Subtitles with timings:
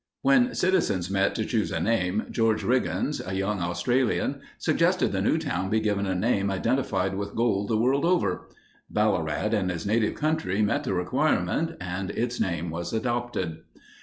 [0.23, 5.37] When citizens met to choose a name, George Riggins, a young Australian suggested the new
[5.37, 8.49] town be given a name identified with gold the world over.
[8.89, 13.59] Ballarat in his native country met the requirement and its name was adopted.